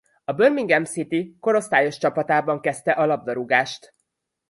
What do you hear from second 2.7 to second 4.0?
a labdarúgást.